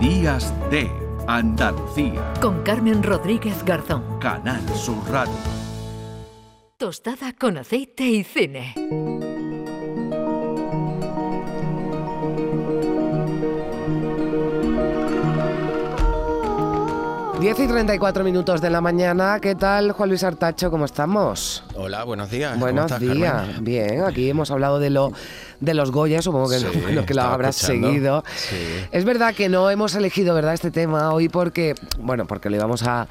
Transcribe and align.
Días 0.00 0.52
de 0.70 0.90
Andalucía. 1.26 2.34
Con 2.42 2.62
Carmen 2.62 3.02
Rodríguez 3.02 3.64
Garzón. 3.64 4.18
Canal 4.20 4.60
Sur 4.74 4.98
Radio. 5.10 5.32
Tostada 6.76 7.32
con 7.32 7.56
aceite 7.56 8.04
y 8.04 8.22
cine. 8.22 8.74
10 17.40 17.60
y 17.60 17.68
34 17.68 18.24
minutos 18.24 18.60
de 18.62 18.70
la 18.70 18.80
mañana. 18.80 19.38
¿Qué 19.40 19.54
tal, 19.54 19.92
Juan 19.92 20.08
Luis 20.08 20.24
Artacho? 20.24 20.70
¿Cómo 20.70 20.86
estamos? 20.86 21.62
Hola, 21.76 22.02
buenos 22.02 22.30
días. 22.30 22.58
Buenos 22.58 22.98
días. 22.98 23.62
Bien, 23.62 24.02
aquí 24.04 24.30
hemos 24.30 24.50
hablado 24.50 24.78
de 24.78 24.90
lo 24.90 25.12
de 25.60 25.74
los 25.74 25.90
Goya, 25.90 26.22
supongo 26.22 26.48
que, 26.48 26.60
lo, 26.94 27.06
que 27.06 27.14
lo 27.14 27.22
habrás 27.22 27.56
seguido. 27.56 28.24
Es 28.92 29.04
verdad 29.04 29.34
que 29.34 29.48
no 29.48 29.70
hemos 29.70 29.94
elegido 29.94 30.34
verdad 30.34 30.54
este 30.54 30.70
tema 30.70 31.12
hoy 31.12 31.28
porque, 31.28 31.74
bueno, 31.98 32.26
porque 32.26 32.50
lo 32.50 32.56
íbamos 32.56 32.82
a, 32.84 33.06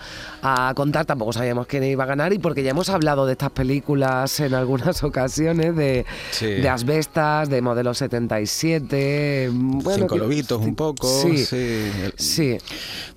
contar, 0.76 1.06
tampoco 1.06 1.34
sabíamos 1.34 1.68
quién 1.68 1.84
iba 1.84 2.04
a 2.04 2.08
ganar 2.08 2.32
y 2.34 2.40
porque 2.40 2.64
ya 2.64 2.72
hemos 2.72 2.90
hablado 2.90 3.26
de 3.26 3.34
estas 3.34 3.52
películas 3.52 4.40
en 4.40 4.54
algunas 4.54 5.04
ocasiones, 5.04 5.76
de, 5.76 6.06
de 6.40 6.70
Asbestas, 6.70 7.50
de 7.50 7.62
Modelo 7.62 7.94
77. 7.94 9.50
Bueno, 9.52 10.00
Cinco 10.04 10.18
lobitos 10.18 10.62
un 10.62 10.76
poco. 10.76 11.08
Sí, 11.08 11.46
sí. 12.16 12.58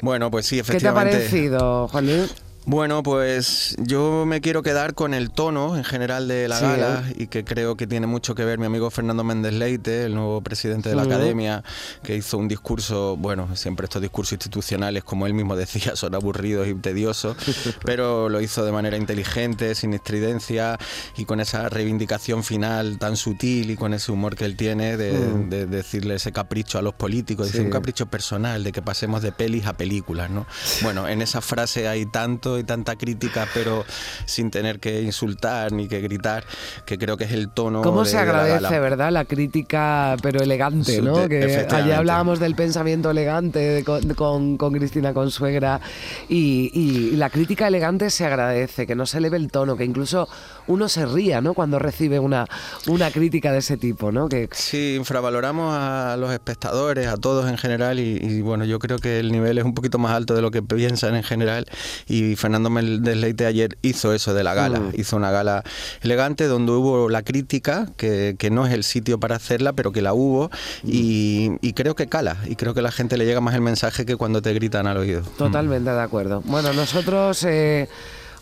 Bueno, 0.01 0.31
pues 0.31 0.47
sí, 0.47 0.59
efectivamente. 0.59 0.79
¿Qué 0.79 0.83
te 0.83 0.89
ha 0.89 1.29
parecido, 1.29 1.89
Juan 1.89 2.07
Luis? 2.07 2.48
Bueno, 2.69 3.03
pues 3.03 3.75
yo 3.79 4.27
me 4.27 4.43
quiero 4.43 4.63
quedar 4.63 4.93
con 4.93 5.15
el 5.15 5.31
tono 5.31 5.75
en 5.75 5.85
general 5.85 6.29
de 6.29 6.49
la 6.49 6.61
gala 6.61 7.05
y 7.17 7.29
que 7.29 7.43
creo 7.43 7.79
que 7.79 7.87
tiene 7.87 8.07
mucho 8.07 8.35
que 8.35 8.45
ver 8.45 8.59
mi 8.59 8.67
amigo 8.67 8.91
Fernando 8.91 9.25
Méndez 9.25 9.55
Leite, 9.55 10.05
el 10.05 10.15
nuevo 10.15 10.43
presidente 10.43 10.91
de 10.91 10.95
la 10.95 11.05
academia, 11.05 11.65
que 12.03 12.15
hizo 12.15 12.37
un 12.37 12.47
discurso, 12.47 13.17
bueno, 13.17 13.57
siempre 13.57 13.85
estos 13.85 14.03
discursos 14.03 14.33
institucionales, 14.33 15.03
como 15.03 15.27
él 15.27 15.33
mismo 15.33 15.57
decía, 15.57 15.97
son 15.97 16.15
aburridos 16.15 16.69
y 16.69 16.75
tediosos, 16.75 17.39
pero 17.87 18.29
lo 18.29 18.39
hizo 18.39 18.67
de 18.67 18.73
manera 18.73 18.99
inteligente, 18.99 19.75
sin 19.75 19.95
estridencia 19.95 20.79
y 21.17 21.25
con 21.25 21.41
esa 21.41 21.71
reivindicación 21.71 22.45
final 22.45 22.99
tan 22.99 23.17
sutil 23.17 23.71
y 23.71 23.77
con 23.77 23.95
ese 23.95 24.13
humor 24.13 24.37
que 24.37 24.45
él 24.45 24.59
tiene 24.59 24.99
de, 24.99 25.13
mm. 25.13 25.71
decirle 25.71 26.17
ese 26.17 26.33
capricho 26.33 26.79
a 26.79 26.83
los 26.83 26.93
políticos, 26.93 27.47
decir 27.47 27.63
un 27.63 27.71
capricho 27.71 28.11
personal, 28.11 28.63
de 28.63 28.73
que 28.73 28.83
pasemos 28.83 29.23
de 29.23 29.33
pelis 29.33 29.65
a 29.65 29.73
películas, 29.73 30.29
¿no? 30.29 30.47
Bueno, 30.83 31.09
en 31.09 31.23
esa 31.23 31.41
frase 31.41 31.89
hay 31.89 32.05
tanto 32.05 32.58
y 32.59 32.65
tanta 32.65 32.97
crítica, 32.97 33.47
pero 33.55 33.85
sin 34.25 34.51
tener 34.51 34.81
que 34.81 35.03
insultar 35.03 35.73
ni 35.73 35.89
que 35.89 36.01
gritar, 36.01 36.45
que 36.85 36.99
creo 36.99 37.17
que 37.17 37.25
es 37.25 37.33
el 37.33 37.51
tono. 37.51 37.83
¿Cómo 37.83 38.05
se 38.05 38.19
agradece, 38.19 38.79
verdad? 38.81 39.11
La 39.11 39.25
crítica, 39.25 40.17
pero 40.23 40.41
elegante, 40.41 41.01
¿no? 41.03 41.29
Que 41.29 41.67
ayer 41.71 41.95
hablábamos 41.95 42.41
del 42.41 42.55
pensamiento 42.55 43.11
elegante 43.11 43.85
con, 44.17 44.57
con, 44.57 44.73
Cristina 44.73 45.13
Consuegra 45.13 45.81
y, 46.29 46.71
y, 46.73 47.17
la 47.17 47.31
crítica 47.31 47.67
elegante 47.67 48.11
se 48.11 48.25
agradece, 48.25 48.87
que 48.87 48.95
no 48.95 49.07
se 49.07 49.19
eleve 49.19 49.37
el 49.37 49.51
tono, 49.51 49.77
que 49.77 49.85
incluso 49.85 50.29
uno 50.67 50.89
se 50.89 51.07
ría, 51.07 51.41
¿no? 51.41 51.55
Cuando 51.55 51.79
recibe 51.79 52.19
una, 52.19 52.47
una 52.87 53.11
crítica 53.11 53.53
de 53.53 53.59
ese 53.59 53.77
tipo, 53.77 54.13
¿no? 54.13 54.29
Que... 54.29 54.49
Sí, 54.53 54.95
infravaloramos 54.97 55.75
a 55.75 56.17
los 56.19 56.33
espectadores, 56.33 57.09
a 57.09 57.17
todos 57.17 57.49
en 57.49 57.59
general 57.59 57.99
y, 57.99 58.41
bueno, 58.43 58.65
yo 58.65 58.79
creo 58.79 58.99
que 58.99 59.21
el 59.21 59.33
nivel 59.33 59.59
es 59.59 59.65
un 59.65 59.75
poquito 59.75 59.99
más 59.99 60.13
alto 60.13 60.35
de 60.35 60.43
lo 60.43 60.51
que 60.51 60.63
piensan 60.63 61.17
en 61.17 61.23
general 61.23 61.67
y 62.07 62.37
Fernando 62.39 62.71
Leite 62.71 63.47
ayer 63.47 63.77
hizo 63.83 64.13
eso 64.15 64.33
de 64.33 64.45
la 64.45 64.55
gala, 64.55 64.81
mm. 64.81 64.93
hizo 64.97 65.17
una 65.17 65.31
gala 65.31 65.65
elegante 66.01 66.47
donde 66.47 66.73
hubo 66.73 67.09
la 67.09 67.23
crítica, 67.23 67.89
que, 67.97 68.37
no 68.51 68.67
es 68.67 68.73
el 68.73 68.85
sitio 68.85 69.21
para 69.21 69.37
hacerla, 69.37 69.73
pero 69.75 69.93
que 69.93 70.01
la 70.01 70.15
hubo 70.15 70.51
mm. 70.85 70.89
y, 70.91 71.73
creo 71.75 71.95
que 71.95 72.07
cala, 72.07 72.37
y 72.47 72.57
creo 72.57 72.75
que 72.75 72.81
a 72.81 72.83
la 72.83 72.93
gente 72.93 73.17
le 73.17 73.27
llega 73.27 73.41
más 73.41 73.55
el 73.55 73.61
mensaje 73.61 74.07
que 74.07 74.17
cuando 74.17 74.41
te 74.41 74.55
gritan 74.55 74.87
al 74.87 74.97
oído. 74.97 75.23
Totalmente 75.37 75.91
de 75.91 76.01
acuerdo. 76.01 76.43
Bueno, 76.47 76.73
nosotros... 76.73 77.45
Eh, 77.45 77.89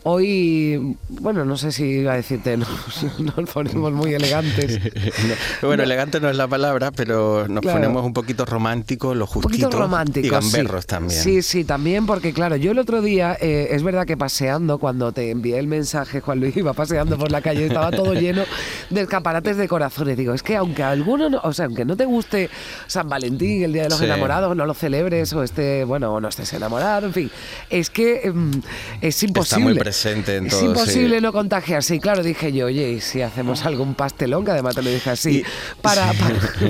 Hoy, 0.08 0.96
bueno, 1.08 1.44
no 1.44 1.56
sé 1.56 1.72
si 1.72 1.82
iba 1.82 2.12
a 2.12 2.14
decirte, 2.16 2.56
nos, 2.56 2.68
nos 3.18 3.50
ponemos 3.50 3.92
muy 3.92 4.14
elegantes. 4.14 4.78
bueno, 5.62 5.82
elegante 5.82 6.20
no 6.20 6.30
es 6.30 6.36
la 6.36 6.46
palabra, 6.46 6.92
pero 6.92 7.48
nos 7.48 7.64
ponemos 7.64 8.06
un 8.06 8.12
poquito 8.12 8.44
románticos, 8.44 9.16
lo 9.16 9.26
justito. 9.26 9.68
románticos. 9.68 10.28
Y 10.28 10.30
gamberros 10.30 10.86
también. 10.86 11.20
Sí, 11.20 11.42
sí, 11.42 11.64
también, 11.64 12.06
porque 12.06 12.32
claro, 12.32 12.54
yo 12.54 12.70
el 12.70 12.78
otro 12.78 13.02
día, 13.02 13.36
eh, 13.40 13.70
es 13.72 13.82
verdad 13.82 14.06
que 14.06 14.16
paseando, 14.16 14.78
cuando 14.78 15.10
te 15.10 15.32
envié 15.32 15.58
el 15.58 15.66
mensaje, 15.66 16.20
Juan 16.20 16.38
Luis, 16.38 16.56
iba 16.56 16.72
paseando 16.72 17.18
por 17.18 17.32
la 17.32 17.42
calle, 17.42 17.66
estaba 17.66 17.90
todo 17.90 18.14
lleno 18.14 18.44
de 18.90 19.00
escaparates 19.00 19.56
de 19.56 19.66
corazones. 19.66 20.16
Digo, 20.16 20.34
es 20.34 20.44
que 20.44 20.54
aunque 20.54 20.84
a 20.84 20.90
alguno, 20.90 21.40
o 21.42 21.52
sea, 21.52 21.66
aunque 21.66 21.84
no 21.84 21.96
te 21.96 22.04
guste 22.04 22.48
San 22.86 23.08
Valentín, 23.08 23.64
el 23.64 23.72
Día 23.72 23.82
de 23.82 23.88
los 23.88 24.00
Enamorados, 24.00 24.54
no 24.56 24.66
lo 24.66 24.74
celebres, 24.74 25.32
o 25.32 25.42
esté, 25.42 25.82
bueno, 25.82 26.14
o 26.14 26.20
no 26.20 26.28
estés 26.28 26.52
enamorado, 26.52 27.08
en 27.08 27.12
fin, 27.12 27.30
es 27.70 27.90
que 27.90 28.20
em, 28.28 28.52
es 29.00 29.20
imposible. 29.24 29.95
Es 30.04 30.62
imposible 30.62 31.20
no 31.20 31.32
contagiarse. 31.32 31.94
Y 31.96 32.00
claro, 32.00 32.22
dije 32.22 32.52
yo, 32.52 32.66
oye, 32.66 32.90
¿y 32.90 33.00
si 33.00 33.22
hacemos 33.22 33.64
algún 33.64 33.94
pastelón? 33.94 34.44
Que 34.44 34.52
además 34.52 34.74
te 34.74 34.82
lo 34.82 34.90
dije 34.90 35.10
así, 35.10 35.42
para, 35.80 36.12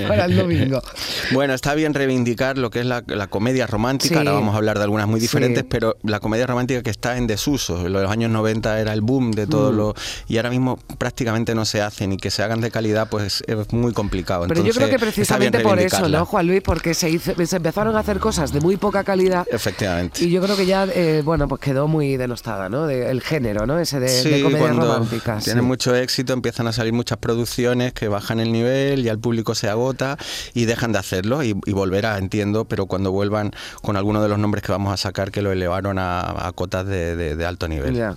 para, 0.07 0.25
el 0.25 0.35
domingo. 0.35 0.81
Bueno, 1.31 1.53
está 1.53 1.75
bien 1.75 1.93
reivindicar 1.93 2.57
lo 2.57 2.69
que 2.69 2.79
es 2.79 2.85
la, 2.85 3.01
comedia 3.29 3.67
romántica. 3.67 4.19
Ahora 4.19 4.31
vamos 4.31 4.53
a 4.53 4.57
hablar 4.57 4.77
de 4.77 4.83
algunas 4.85 5.07
muy 5.07 5.19
diferentes, 5.19 5.65
pero 5.67 5.97
la 6.03 6.19
comedia 6.19 6.47
romántica 6.47 6.81
que 6.81 6.89
está 6.89 7.17
en 7.17 7.27
desuso. 7.27 7.85
En 7.85 7.93
los 7.93 8.09
años 8.09 8.31
90 8.31 8.79
era 8.79 8.93
el 8.93 9.01
boom 9.01 9.31
de 9.31 9.47
todo 9.47 9.71
mm. 9.71 9.75
lo. 9.75 9.95
Y 10.27 10.37
ahora 10.37 10.49
mismo 10.49 10.77
prácticamente 10.97 11.53
no 11.53 11.65
se 11.65 11.81
hacen 11.81 12.13
y 12.13 12.17
que 12.17 12.31
se 12.31 12.43
hagan 12.43 12.61
de 12.61 12.71
calidad, 12.71 13.09
pues 13.09 13.43
es 13.45 13.73
muy 13.73 13.93
complicado. 13.93 14.45
Pero 14.47 14.63
yo 14.63 14.73
creo 14.73 14.89
que 14.89 14.99
precisamente 14.99 15.59
por 15.59 15.79
eso, 15.79 16.07
¿no, 16.07 16.25
Juan 16.25 16.47
Luis? 16.47 16.61
Porque 16.61 16.93
se, 16.93 17.17
se 17.19 17.55
empezaron 17.55 17.95
a 17.95 17.99
hacer 17.99 18.19
cosas 18.19 18.51
de 18.53 18.61
muy 18.61 18.77
poca 18.77 19.03
calidad. 19.03 19.45
Efectivamente. 19.51 20.23
Y 20.23 20.29
yo 20.29 20.41
creo 20.41 20.55
que 20.55 20.65
ya, 20.65 20.85
eh, 20.85 21.21
bueno, 21.23 21.47
pues 21.47 21.61
quedó 21.61 21.87
muy 21.87 22.17
denostada, 22.17 22.69
¿no? 22.69 22.87
De, 22.87 23.16
el 23.17 23.23
género, 23.23 23.65
¿no? 23.65 23.79
Ese 23.79 23.99
de, 23.99 24.09
sí, 24.09 24.41
romántica 24.41 24.71
románticas. 24.71 25.43
Tiene 25.43 25.61
mucho 25.61 25.95
éxito, 25.95 26.33
empiezan 26.33 26.67
a 26.67 26.71
salir 26.71 26.93
muchas 26.93 27.17
producciones 27.17 27.93
que 27.93 28.07
bajan 28.07 28.39
el 28.39 28.51
nivel, 28.51 29.05
y 29.05 29.09
el 29.09 29.19
público 29.19 29.55
se 29.55 29.69
agota 29.69 30.17
y 30.53 30.65
dejan 30.65 30.91
de 30.91 30.99
hacerlo 30.99 31.43
y, 31.43 31.53
volverá, 31.53 32.17
entiendo, 32.17 32.65
pero 32.65 32.85
cuando 32.85 33.11
vuelvan 33.11 33.51
con 33.81 33.97
alguno 33.97 34.21
de 34.21 34.29
los 34.29 34.39
nombres 34.39 34.63
que 34.63 34.71
vamos 34.71 34.93
a 34.93 34.97
sacar 34.97 35.31
que 35.31 35.41
lo 35.41 35.51
elevaron 35.51 35.97
a, 35.99 36.51
cotas 36.55 36.85
de, 36.85 37.45
alto 37.47 37.67
nivel. 37.67 38.15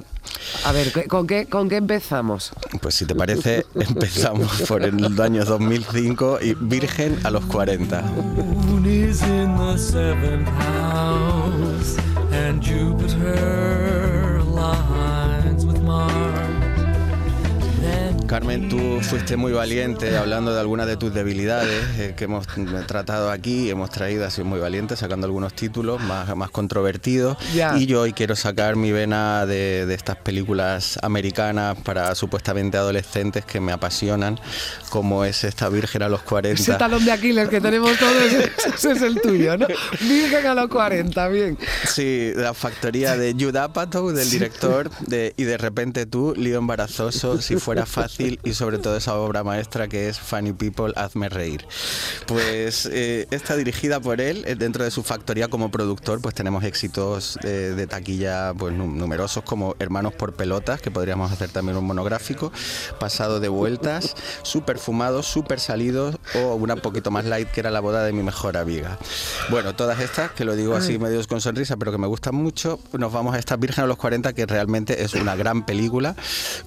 A 0.65 0.73
ver, 0.73 0.93
¿con 1.09 1.27
qué, 1.27 1.47
¿con 1.47 1.69
qué 1.69 1.77
empezamos? 1.77 2.53
Pues 2.81 2.95
si 2.95 3.07
te 3.07 3.15
parece, 3.15 3.67
empezamos 3.75 4.63
por 4.63 4.83
el 4.83 5.21
año 5.21 5.45
2005 5.45 6.39
y 6.43 6.55
Virgen 6.55 7.19
a 7.25 7.31
los 7.31 7.45
40. 7.47 8.03
Carmen, 18.31 18.69
tú 18.69 19.01
fuiste 19.03 19.37
muy 19.37 19.51
valiente 19.51 20.17
hablando 20.17 20.55
de 20.55 20.61
algunas 20.61 20.87
de 20.87 20.97
tus 20.97 21.13
debilidades 21.13 21.83
eh, 21.99 22.15
que 22.17 22.27
hemos 22.27 22.47
tratado 22.87 23.29
aquí, 23.29 23.69
hemos 23.69 23.91
traído, 23.91 24.31
sido 24.31 24.45
muy 24.45 24.61
valiente 24.61 24.95
sacando 24.95 25.27
algunos 25.27 25.53
títulos 25.53 26.01
más, 26.01 26.37
más 26.37 26.49
controvertidos. 26.49 27.37
Y 27.77 27.87
yo 27.87 28.03
hoy 28.03 28.13
quiero 28.13 28.37
sacar 28.37 28.77
mi 28.77 28.93
vena 28.93 29.47
de, 29.47 29.93
estas 29.93 30.15
películas 30.15 30.97
americanas 31.03 31.77
para 31.83 32.15
supuestamente 32.15 32.77
adolescentes 32.77 33.45
que 33.45 33.59
me 33.59 33.73
apasionan, 33.73 34.39
como 34.91 35.25
es 35.25 35.43
esta 35.43 35.69
Virgen 35.69 36.05
a 36.05 36.09
los 36.09 36.23
40. 36.23 36.63
Ese 36.63 36.75
talón 36.75 37.05
de 37.05 37.11
Aquiles 37.11 37.49
que 37.49 37.61
tenemos 37.61 37.99
todos, 37.99 38.33
ese 38.77 38.93
es 38.93 39.03
el 39.03 39.21
tuyo, 39.21 39.59
¿no? 39.59 39.67
Virgen 40.03 40.47
a 40.47 40.55
los 40.55 40.69
40, 40.69 41.29
bien. 41.31 41.59
Sí, 41.85 42.31
la 42.37 42.55
factoría 42.55 43.17
de 43.17 43.33
Judd 43.33 43.57
Apatow, 43.57 44.13
del 44.13 44.31
director, 44.31 44.89
de, 45.09 45.35
y 45.37 45.43
de 45.43 45.59
repente 45.59 46.07
tú, 46.07 46.33
lío 46.37 46.59
embarazoso, 46.59 47.41
si 47.43 47.57
fuera 47.57 47.87
fácil 47.87 48.20
y 48.21 48.55
sobre 48.55 48.79
todo 48.79 48.97
esa 48.97 49.17
obra 49.17 49.45
maestra 49.45 49.89
que 49.89 50.09
es 50.09 50.19
Funny 50.19 50.53
People, 50.53 50.93
Hazme 50.97 51.29
Reír. 51.29 51.67
Pues 52.27 52.87
eh, 52.93 53.27
está 53.31 53.57
dirigida 53.57 54.01
por 54.01 54.21
él, 54.21 54.45
eh, 54.47 54.55
dentro 54.55 54.85
de 54.85 54.91
su 54.91 55.03
factoría 55.03 55.49
como 55.49 55.71
productor, 55.71 56.21
pues 56.21 56.35
tenemos 56.35 56.65
éxitos 56.65 57.39
de, 57.43 57.87
taquilla 57.87 58.53
pues 58.57 58.75
numerosos 58.75 59.43
como 59.45 59.75
Hermanos 59.79 60.15
por 60.15 60.35
Pelotas, 60.35 60.81
que 60.81 60.91
podríamos 60.91 61.33
hacer 61.33 61.51
también 61.51 61.77
un 61.77 61.85
monográfico, 61.85 62.53
Pasado 62.99 63.41
de 63.41 63.49
Vueltas, 63.49 64.15
Súper 64.43 64.79
Fumados, 64.79 65.27
Súper 65.27 65.61
Salidos 65.61 66.17
o 66.35 66.55
una 66.55 66.77
poquito 66.77 67.11
más 67.11 67.25
light 67.25 67.49
que 67.49 67.61
era 67.61 67.71
La 67.71 67.81
Boda 67.81 68.05
de 68.05 68.13
mi 68.13 68.23
Mejor 68.23 68.57
Amiga. 68.57 68.99
Bueno, 69.51 69.75
todas 69.75 70.01
estas, 70.01 70.31
que 70.33 70.45
lo 70.45 70.57
digo 70.57 70.75
así 70.75 70.99
medio 70.99 71.21
con 71.27 71.41
sonrisa, 71.41 71.77
pero 71.77 71.93
que 71.93 71.99
me 71.99 72.07
gustan 72.07 72.35
mucho, 72.35 72.81
nos 72.93 73.13
vamos 73.13 73.35
a 73.35 73.39
esta 73.39 73.57
Virgen 73.57 73.85
a 73.85 73.87
los 73.87 73.97
40, 73.99 74.33
que 74.33 74.47
realmente 74.47 75.03
es 75.03 75.15
una 75.15 75.37
gran 75.37 75.65
película 75.65 76.15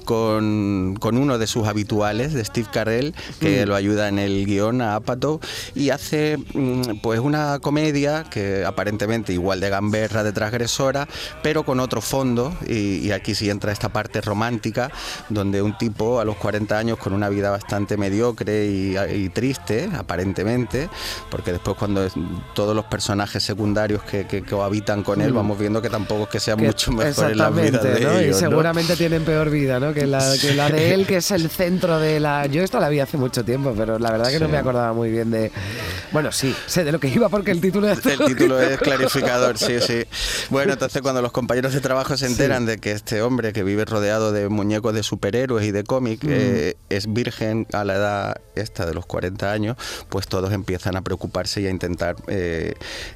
con, 0.06 0.96
con 1.00 1.18
uno 1.18 1.38
de 1.38 1.43
de 1.44 1.48
sus 1.48 1.68
habituales, 1.68 2.34
de 2.34 2.46
Steve 2.46 2.70
Carell, 2.72 3.14
que 3.42 3.66
mm. 3.66 3.68
lo 3.68 3.76
ayuda 3.76 4.08
en 4.08 4.18
el 4.18 4.46
guion 4.46 4.82
a 4.82 4.96
Apatow, 4.96 5.42
y 5.76 5.90
hace 5.90 6.38
mm, 6.38 7.02
pues 7.02 7.20
una 7.20 7.60
comedia 7.60 8.24
que 8.30 8.64
aparentemente 8.66 9.34
igual 9.34 9.60
de 9.60 9.70
gamberra, 9.70 10.24
de 10.24 10.32
transgresora, 10.32 11.06
pero 11.42 11.64
con 11.64 11.82
otro 11.82 12.00
fondo, 12.00 12.56
y, 12.66 13.12
aquí 13.12 13.36
sí 13.36 13.50
entra 13.50 13.72
esta 13.72 13.90
parte 13.90 14.22
romántica, 14.22 14.90
donde 15.30 15.62
un 15.62 15.78
tipo 15.78 16.20
a 16.20 16.26
los 16.26 16.38
40 16.38 16.78
años 16.78 16.98
con 16.98 17.14
una 17.14 17.28
vida 17.30 17.52
bastante 17.52 17.98
mediocre 17.98 18.66
y, 18.66 19.30
triste, 19.30 19.90
aparentemente, 19.98 20.90
porque 21.30 21.52
después 21.52 21.76
cuando 21.78 22.08
todos 22.56 22.76
los 22.76 22.86
personajes 22.86 23.44
secundarios 23.44 24.02
que, 24.04 24.26
que, 24.26 24.44
habitan 24.64 25.04
con 25.04 25.20
él, 25.20 25.34
mm. 25.34 25.36
vamos 25.36 25.60
viendo 25.60 25.82
que 25.82 25.90
tampoco 25.90 26.24
es 26.24 26.30
que 26.30 26.40
sea 26.40 26.56
mucho 26.56 26.92
mejor 26.94 27.32
en 27.32 27.38
la 27.38 27.50
vida 27.50 27.80
de 27.84 28.30
Y 28.30 28.34
seguramente 28.34 28.96
tienen 28.96 29.26
peor 29.26 29.50
vida, 29.50 29.80
¿no? 29.80 29.94
Que 29.94 30.08
la, 30.08 30.24
que 30.40 30.54
la 30.54 30.70
de 30.70 30.94
él, 30.94 31.06
que 31.06 31.18
es 31.24 31.32
el 31.34 31.50
centro 31.50 32.00
de 32.00 32.20
la... 32.20 32.46
Yo 32.46 32.64
esto 32.64 32.80
la 32.80 32.90
vi 32.90 33.00
hace 33.00 33.18
mucho 33.18 33.44
tiempo, 33.44 33.74
pero 33.78 34.00
la 34.00 34.12
verdad 34.12 34.30
que 34.30 34.40
no 34.40 34.48
me 34.48 34.58
acordaba 34.58 34.94
muy 34.94 35.10
bien 35.10 35.32
de... 35.32 35.52
Bueno, 36.12 36.32
sí, 36.32 36.56
sé 36.68 36.84
de 36.84 36.92
lo 36.92 37.00
que 37.00 37.08
iba 37.08 37.30
porque 37.30 37.52
el 37.52 37.62
título 37.62 37.90
es... 37.90 38.06
El 38.06 38.20
título 38.20 38.60
es 38.62 38.78
clarificador, 38.80 39.58
sí, 39.58 39.80
sí. 39.82 40.04
Bueno, 40.50 40.74
entonces 40.74 41.02
cuando 41.02 41.22
los 41.22 41.32
compañeros 41.32 41.74
de 41.74 41.82
trabajo 41.82 42.16
se 42.18 42.28
enteran 42.28 42.66
de 42.66 42.78
que 42.78 42.92
este 42.92 43.22
hombre 43.22 43.54
que 43.54 43.64
vive 43.64 43.86
rodeado 43.86 44.32
de 44.32 44.50
muñecos 44.50 44.94
de 44.94 45.04
superhéroes 45.04 45.66
y 45.66 45.72
de 45.72 45.84
cómic 45.84 46.24
mm. 46.24 46.30
eh, 46.30 46.76
es 46.90 47.12
virgen 47.12 47.68
a 47.74 47.84
la 47.84 47.96
edad 47.96 48.42
esta 48.56 48.86
de 48.86 48.94
los 48.94 49.06
40 49.06 49.52
años, 49.52 49.78
pues 50.10 50.28
todos 50.28 50.52
empiezan 50.52 50.96
a 50.96 51.02
preocuparse 51.02 51.62
y 51.62 51.68
a 51.68 51.70
intentar 51.70 52.16
eh, 52.28 52.76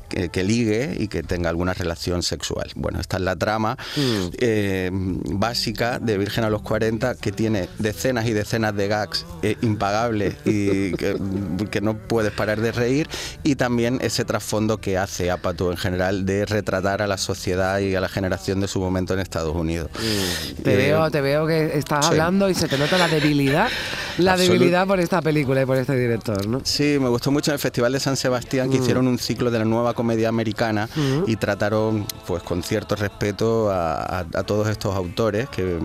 que, 0.10 0.44
ligue 0.44 0.96
y 0.98 1.08
que 1.08 1.24
tenga 1.24 1.50
alguna 1.50 1.74
relación 1.74 2.24
sexual. 2.24 2.72
Bueno, 2.76 3.00
esta 3.00 3.18
es 3.18 3.24
la 3.24 3.36
trama 3.36 3.78
mm. 3.96 4.28
eh, 4.40 4.90
básica 4.92 6.00
de 6.00 6.18
Virgen 6.18 6.44
a 6.44 6.50
los 6.50 6.62
40 6.62 7.16
que 7.16 7.32
tiene 7.32 7.70
decenas 8.08 8.26
y 8.26 8.34
decenas 8.34 8.76
de 8.76 8.88
gags 8.88 9.26
impagables 9.62 10.36
y 10.46 10.94
que, 10.94 11.18
que, 11.70 11.82
no 11.82 11.98
puedes 11.98 12.32
parar 12.32 12.62
de 12.62 12.72
reír 12.72 13.08
y 13.44 13.56
también 13.56 14.00
ese 14.02 14.24
trasfondo 14.24 14.78
que 14.80 14.98
hace 14.98 15.30
Apatow 15.30 15.72
en 15.72 15.78
general 15.78 16.26
de 16.26 16.46
retratar 16.46 17.02
a 17.02 17.08
la 17.08 17.18
sociedad 17.18 17.80
y 17.80 17.96
a 17.96 18.02
la 18.02 18.10
generación 18.10 18.60
de 18.60 18.68
su 18.68 18.80
momento 18.80 19.14
en 19.14 19.20
Estados 19.20 19.56
Unidos. 19.56 19.90
Mm. 19.94 20.62
Te, 20.64 20.76
veo, 20.76 21.12
te 21.12 21.22
veo 21.22 21.46
que 21.46 21.78
estás 21.78 22.06
hablando 22.06 22.50
y 22.50 22.54
se 22.54 22.68
te 22.68 22.78
nota 22.78 22.98
la 22.98 23.08
debilidad, 23.08 23.70
la 24.18 24.38
debilidad 24.38 24.88
por 24.88 25.00
esta 25.00 25.22
película 25.22 25.62
y 25.62 25.66
por 25.66 25.78
este 25.78 25.96
director, 25.96 26.48
¿no? 26.48 26.62
Sí, 26.64 26.98
me 27.00 27.10
gustó 27.10 27.32
mucho 27.32 27.52
en 27.52 27.56
el 27.56 27.60
Festival 27.60 27.92
de 27.94 28.00
San 28.00 28.18
Sebastián 28.18 28.70
que 28.70 28.80
mm. 28.80 28.82
hicieron 28.82 29.08
un 29.08 29.20
ciclo 29.20 29.52
de 29.52 29.60
la 29.60 29.66
nueva 29.66 29.94
comedia 29.94 30.30
americana 30.30 30.90
mm. 30.96 31.24
y 31.28 31.36
trataron 31.36 32.06
pues 32.26 32.44
con 32.44 32.64
cierto 32.64 32.96
respeto 32.96 33.70
a, 33.72 34.26
todos 34.46 34.68
estos 34.70 34.96
autores, 34.96 35.50
que, 35.50 35.80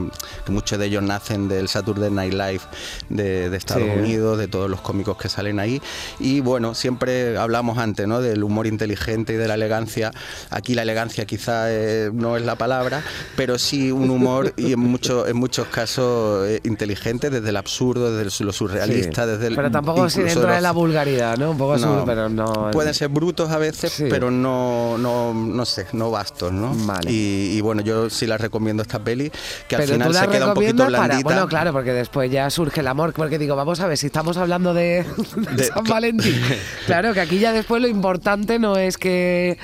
muchos 0.48 0.78
de 0.78 0.86
ellos 0.86 1.02
nacen 1.02 1.48
del 1.48 1.69
Saturday 1.69 2.10
Night 2.12 2.32
Live 2.32 2.60
de, 3.08 3.54
Estados 3.56 3.88
Unidos, 3.96 4.38
de 4.38 4.48
todos 4.48 4.70
los 4.70 4.80
cómicos 4.80 5.16
que 5.16 5.28
salen 5.28 5.60
ahí. 5.60 5.80
Y 6.18 6.40
bueno, 6.40 6.74
siempre 6.74 7.36
hablamos 7.36 7.78
antes 7.78 8.06
¿no? 8.06 8.20
del 8.20 8.42
humor 8.42 8.66
inteligente 8.66 9.34
y 9.34 9.36
de 9.36 9.48
la 9.48 9.54
elegancia. 9.54 10.12
Aquí 10.50 10.74
la 10.74 10.82
elegancia 10.82 11.24
quizá 11.26 11.70
eh, 11.70 12.10
no 12.12 12.36
es 12.36 12.44
la 12.44 12.56
palabra, 12.56 13.02
pero 13.36 13.58
sí 13.58 13.92
un 13.92 14.10
humor 14.10 14.52
y 14.56 14.72
en, 14.72 14.80
mucho, 14.80 15.26
en 15.26 15.36
muchos 15.36 15.66
casos 15.68 16.46
eh, 16.46 16.60
inteligente, 16.64 17.30
desde 17.30 17.48
el 17.48 17.56
absurdo, 17.56 18.16
desde 18.16 18.44
lo 18.44 18.52
surrealista, 18.52 19.26
desde 19.26 19.48
el... 19.48 19.56
Pero 19.56 19.70
tampoco 19.70 20.08
si 20.10 20.22
dentro 20.22 20.50
de, 20.50 20.60
la 20.60 20.72
vulgaridad, 20.72 21.36
¿no? 21.36 21.52
Un 21.52 21.58
poco 21.58 21.76
no, 21.76 22.04
pero 22.04 22.28
no... 22.28 22.70
Pueden 22.72 22.94
ser 22.94 23.08
brutos 23.08 23.50
a 23.50 23.58
veces, 23.58 24.04
pero 24.08 24.30
no, 24.30 24.96
no, 24.98 25.34
no 25.34 25.64
sé, 25.64 25.86
no 25.92 26.10
bastos, 26.10 26.52
¿no? 26.52 26.72
Vale. 26.74 27.10
Y, 27.10 27.60
bueno, 27.60 27.82
yo 27.82 28.10
sí 28.10 28.26
la 28.26 28.38
recomiendo 28.38 28.82
esta 28.82 29.02
peli, 29.02 29.30
que 29.68 29.76
al 29.76 29.82
final 29.84 30.14
se 30.14 30.28
queda 30.28 30.48
un 30.48 30.54
poquito 30.54 30.86
blandita. 30.86 31.22
bueno, 31.22 31.48
claro, 31.48 31.72
porque 31.72 31.92
después 32.02 32.31
ya 32.31 32.50
surge 32.50 32.81
el 32.81 32.88
amor, 32.88 33.12
porque 33.12 33.38
digo, 33.38 33.56
vamos 33.56 33.81
a 33.81 33.87
ver, 33.87 33.96
si 33.96 34.06
estamos 34.06 34.37
hablando 34.37 34.75
de, 34.75 35.04
San 35.75 35.84
Valentín, 35.84 36.40
claro, 36.87 37.14
que 37.14 37.20
aquí 37.20 37.38
ya 37.38 37.52
después 37.52 37.81
lo 37.81 37.88
importante 37.88 38.58
no 38.58 38.76
es 38.76 38.99
que, 38.99 39.58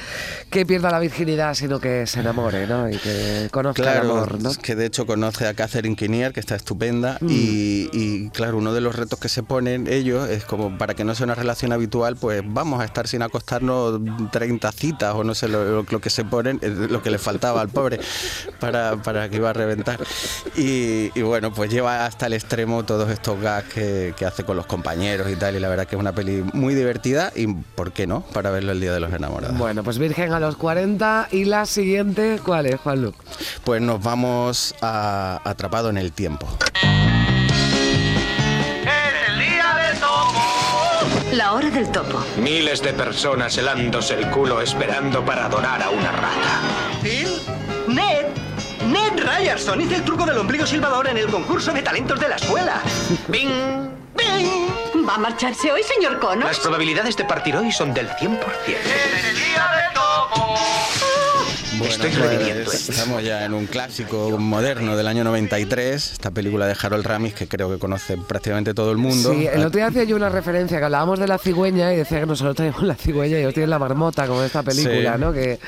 que 0.51 0.65
pierda 0.65 0.91
la 0.91 1.01
virginidad, 1.01 1.55
sino 1.55 1.81
que 1.81 2.07
se 2.07 2.21
enamore, 2.21 2.67
¿no? 2.67 2.89
Y 2.89 2.97
que 2.97 3.49
conozca 3.51 3.93
el 3.93 4.11
amor, 4.11 4.41
¿no? 4.41 4.51
que 4.55 4.75
de 4.75 4.87
hecho 4.87 5.07
conoce 5.07 5.47
a 5.47 5.55
Catherine 5.55 5.97
Kinnear, 5.97 6.33
que 6.33 6.41
está 6.41 6.55
estupenda, 6.55 7.19
mm. 7.21 7.27
y, 7.29 8.31
claro, 8.31 8.59
uno 8.59 8.73
de 8.73 8.81
los 8.81 8.95
retos 8.95 9.19
que 9.19 9.29
se 9.29 9.43
ponen 9.43 9.87
ellos 9.89 10.29
es 10.29 10.45
como 10.45 10.77
para 10.79 10.95
que 10.95 11.05
no 11.05 11.15
sea 11.15 11.25
una 11.25 11.35
relación 11.35 11.73
habitual, 11.73 12.17
pues 12.17 12.43
vamos 12.45 12.81
a 12.81 12.85
estar 12.85 13.09
sin 13.09 13.23
acostarnos 13.23 14.01
30 14.31 14.73
citas 14.73 15.15
o 15.15 15.25
no 15.25 15.35
sé 15.35 15.49
lo, 15.49 15.85
que 15.85 16.11
se 16.11 16.25
ponen, 16.25 16.61
lo 16.63 17.03
que 17.03 17.11
le 17.11 17.19
faltaba 17.19 17.61
al 17.61 17.69
pobre 17.69 18.01
para, 18.61 18.97
para 19.03 19.29
que 19.29 19.37
iba 19.37 19.51
a 19.51 19.53
reventar. 19.53 19.99
Y, 20.57 21.09
bueno, 21.23 21.53
pues 21.53 21.71
lleva 21.71 22.07
hasta 22.07 22.18
el 22.27 22.35
extremo 22.35 22.85
todos 22.85 23.11
estos 23.11 23.41
gags 23.41 23.73
que, 23.73 24.15
que 24.17 24.25
hace 24.27 24.45
con 24.45 24.57
los 24.57 24.67
compañeros 24.67 25.31
y 25.31 25.37
tal, 25.37 25.57
y 25.57 25.61
la 25.61 25.69
verdad 25.69 25.87
que 25.87 25.97
es 25.97 26.01
una 26.01 26.13
peli 26.13 26.45
muy 26.53 26.75
divertida 26.75 27.33
y, 27.35 27.47
¿por 27.47 27.93
qué 27.93 28.07
no?, 28.07 28.23
para 28.33 28.51
verlo 28.51 28.73
el 28.73 28.81
Día 28.81 28.93
de 28.93 29.01
los 29.01 29.13
Enamorados. 29.13 29.57
Bueno, 29.57 29.83
pues 29.83 29.99
Virgen 29.99 30.33
a 30.33 30.41
los 30.41 30.57
40 30.57 31.29
y 31.33 31.45
la 31.45 31.67
siguiente, 31.67 32.41
¿cuál 32.45 32.67
es, 32.67 32.81
Juanlu? 32.81 33.15
Pues 33.65 33.81
nos 33.81 34.03
vamos 34.03 34.75
a 34.81 35.41
Atrapado 35.45 35.91
en 35.91 35.99
el 35.99 36.13
Tiempo. 36.13 36.49
el 38.83 39.39
día 39.39 39.75
del 39.75 39.99
topo. 40.01 40.41
La 41.33 41.53
hora 41.53 41.71
del 41.71 41.91
topo. 41.91 42.25
Miles 42.43 42.83
de 42.83 42.93
personas 42.93 43.57
helándose 43.59 44.15
el 44.15 44.31
culo 44.31 44.61
esperando 44.61 45.25
para 45.25 45.47
adorar 45.47 45.83
a 45.83 45.91
una 45.91 46.13
rata. 46.13 46.61
Ryerson 49.39 49.81
hice 49.81 49.95
el 49.95 50.03
truco 50.03 50.27
del 50.27 50.37
ombligo 50.37 50.67
silbador 50.67 51.07
en 51.07 51.17
el 51.17 51.29
concurso 51.29 51.73
de 51.73 51.81
talentos 51.81 52.19
de 52.19 52.29
la 52.29 52.35
escuela. 52.35 52.83
¡Bing! 53.29 53.89
¡Bing! 54.17 55.07
¿Va 55.09 55.15
a 55.15 55.19
marcharse 55.19 55.71
hoy, 55.71 55.83
señor 55.85 56.19
Connors? 56.19 56.57
Las 56.57 56.59
probabilidades 56.59 57.17
de 57.17 57.25
partir 57.25 57.55
hoy 57.55 57.71
son 57.71 57.95
del 57.95 58.09
100%. 58.09 58.19
el 58.27 59.37
día 59.37 59.71
del 59.77 59.99
Estoy 61.85 62.11
pues, 62.65 62.89
Estamos 62.89 63.23
ya 63.23 63.45
en 63.45 63.55
un 63.55 63.67
clásico 63.67 64.37
moderno 64.39 64.97
del 64.97 65.07
año 65.07 65.23
93, 65.23 66.13
esta 66.13 66.31
película 66.31 66.67
de 66.67 66.77
Harold 66.81 67.07
Ramis 67.07 67.35
que 67.35 67.47
creo 67.47 67.71
que 67.71 67.79
conoce 67.79 68.17
prácticamente 68.17 68.75
todo 68.75 68.91
el 68.91 68.99
mundo. 68.99 69.33
Sí, 69.33 69.47
el 69.47 69.61
otro 69.61 69.79
día 69.79 69.87
hacía 69.87 70.05
yo 70.05 70.17
una 70.17 70.29
referencia 70.29 70.79
que 70.79 70.85
hablábamos 70.85 71.19
de 71.21 71.29
la 71.29 71.39
cigüeña 71.39 71.93
y 71.93 71.99
decía 71.99 72.21
que 72.21 72.27
nosotros 72.27 72.57
tenemos 72.57 72.83
la 72.83 72.95
cigüeña 72.95 73.37
y 73.37 73.41
ellos 73.41 73.55
tienen 73.55 73.71
la 73.71 73.79
marmota, 73.79 74.27
como 74.27 74.43
esta 74.43 74.63
película, 74.63 75.17
¿no? 75.19 75.33
Que, 75.33 75.59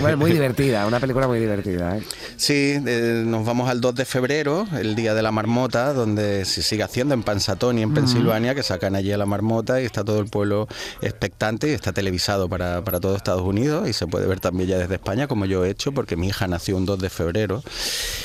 bueno, 0.00 0.18
muy 0.18 0.32
divertida, 0.32 0.86
una 0.86 1.00
película 1.00 1.26
muy 1.26 1.38
divertida. 1.38 1.96
¿eh? 1.96 2.02
Sí, 2.36 2.78
nos 2.80 3.46
vamos 3.46 3.70
al 3.70 3.80
2 3.80 3.94
de 3.94 4.04
febrero, 4.04 4.66
el 4.78 4.94
día 4.94 5.14
de 5.14 5.22
la 5.22 5.32
marmota, 5.32 5.92
donde 5.94 6.44
se 6.44 6.62
sigue 6.62 6.82
haciendo 6.82 7.14
en 7.14 7.22
Pansatoni, 7.22 7.82
en 7.82 7.94
Pensilvania, 7.94 8.54
que 8.54 8.62
sacan 8.62 8.94
allí 8.94 9.12
a 9.12 9.18
la 9.18 9.26
marmota 9.26 9.80
y 9.80 9.84
está 9.84 10.04
todo 10.04 10.20
el 10.20 10.26
pueblo 10.26 10.68
expectante 11.00 11.68
y 11.68 11.72
está 11.72 11.92
televisado 11.92 12.48
para, 12.48 12.82
para 12.84 13.00
todo 13.00 13.16
Estados 13.16 13.42
Unidos 13.42 13.88
y 13.88 13.92
se 13.92 14.06
puede 14.06 14.26
ver 14.26 14.40
también 14.40 14.68
ya 14.68 14.78
desde 14.78 15.05
España, 15.06 15.28
como 15.28 15.44
yo 15.46 15.64
he 15.64 15.70
hecho, 15.70 15.92
porque 15.92 16.16
mi 16.16 16.26
hija 16.26 16.48
nació 16.48 16.76
un 16.76 16.84
2 16.84 16.98
de 16.98 17.10
febrero 17.10 17.62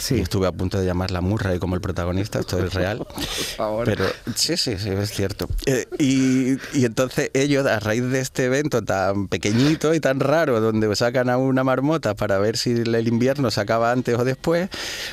y 0.10 0.20
estuve 0.20 0.48
a 0.48 0.52
punto 0.52 0.80
de 0.80 0.86
llamarla 0.88 1.22
Murray 1.22 1.60
como 1.60 1.76
el 1.76 1.82
protagonista, 1.82 2.40
esto 2.40 2.58
es 2.58 2.74
real. 2.74 3.06
Pero 3.86 4.06
sí, 4.36 4.58
sí, 4.58 4.80
sí, 4.80 4.90
es 4.90 5.12
cierto. 5.12 5.48
Eh, 5.68 5.86
y, 6.00 6.54
y, 6.74 6.86
entonces 6.86 7.30
ellos, 7.36 7.68
a 7.68 7.80
raíz 7.80 8.04
de 8.10 8.20
este 8.20 8.46
evento 8.46 8.82
tan 8.82 9.28
pequeñito 9.28 9.94
y 9.94 10.00
tan 10.00 10.20
raro, 10.20 10.60
donde 10.60 10.94
sacan 10.96 11.30
a 11.30 11.38
una 11.38 11.64
marmota 11.64 12.16
para 12.16 12.40
ver 12.40 12.58
si 12.58 12.72
el 12.72 13.08
invierno 13.08 13.52
se 13.52 13.62
acaba 13.62 13.92
antes 13.92 14.18
o 14.18 14.24
después, 14.24 14.68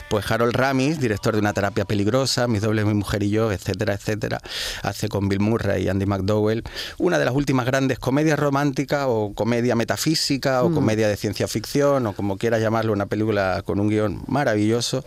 pues 0.09 0.29
Harold 0.31 0.55
Ramis, 0.55 0.99
director 0.99 1.35
de 1.35 1.41
una 1.41 1.53
terapia 1.53 1.85
peligrosa, 1.85 2.49
Mis 2.49 2.63
dobles, 2.63 2.87
mi 2.87 2.95
mujer 2.95 3.23
y 3.23 3.29
yo, 3.29 3.53
etcétera, 3.53 3.93
etcétera, 3.93 4.41
hace 4.83 5.11
con 5.11 5.29
Bill 5.29 5.41
Murray 5.41 5.85
y 5.85 5.89
Andy 5.91 6.07
McDowell 6.07 6.65
una 6.97 7.19
de 7.19 7.27
las 7.27 7.35
últimas 7.35 7.67
grandes 7.67 7.99
comedias 7.99 8.39
románticas 8.39 9.05
o 9.07 9.35
comedia 9.35 9.75
metafísica 9.77 10.63
o 10.63 10.71
mm. 10.71 10.75
comedia 10.75 11.09
de 11.09 11.17
ciencia 11.17 11.47
ficción 11.47 11.58
o 11.59 12.13
como 12.13 12.37
quieras 12.37 12.61
llamarlo, 12.61 12.93
una 12.93 13.07
película 13.07 13.63
con 13.65 13.81
un 13.81 13.89
guion 13.89 14.23
maravilloso, 14.27 15.05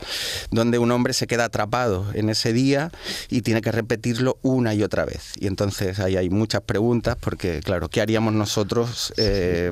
donde 0.52 0.80
un 0.80 0.92
hombre 0.92 1.14
se 1.14 1.28
queda 1.28 1.46
atrapado 1.46 2.06
en 2.14 2.30
ese 2.30 2.54
día 2.54 2.92
y 3.30 3.42
tiene 3.42 3.62
que 3.62 3.72
repetirlo 3.72 4.38
una 4.42 4.74
y 4.74 4.84
otra 4.84 5.06
vez. 5.06 5.34
Y 5.40 5.48
entonces 5.48 6.00
ahí 6.00 6.18
hay 6.18 6.30
muchas 6.30 6.62
preguntas, 6.62 7.16
porque 7.20 7.62
claro, 7.62 7.90
¿qué 7.90 8.02
haríamos 8.02 8.34
nosotros 8.34 9.14
eh, 9.18 9.72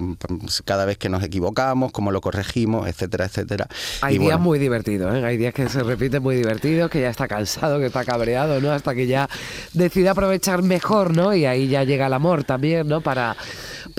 cada 0.66 0.86
vez 0.86 0.98
que 0.98 1.10
nos 1.10 1.24
equivocamos? 1.24 1.92
¿Cómo 1.92 2.12
lo 2.12 2.22
corregimos? 2.22 2.88
Etcétera, 2.88 3.26
etcétera. 3.26 3.68
Hay 4.02 4.18
días 4.18 4.40
muy 4.40 4.60
divertidos, 4.60 5.16
¿eh? 5.16 5.24
hay 5.24 5.38
días 5.38 5.54
que 5.54 5.70
se 5.70 5.84
repiten 5.84 6.24
muy 6.24 6.36
divertidos, 6.36 6.90
que 6.90 7.02
ya 7.02 7.10
está 7.10 7.28
cansado, 7.28 7.80
que 7.80 7.88
está 7.88 8.04
cabreado, 8.04 8.60
¿no? 8.62 8.72
Hasta 8.72 8.96
que 8.96 9.08
ya 9.08 9.30
decide 9.74 10.10
aprovechar 10.10 10.62
mejor, 10.64 11.16
¿no? 11.16 11.34
Y 11.36 11.46
ahí 11.46 11.68
ya 11.68 11.84
llega 11.84 12.08
el 12.08 12.14
amor 12.14 12.44
también, 12.44 12.88
¿no? 12.88 13.02
Para 13.02 13.36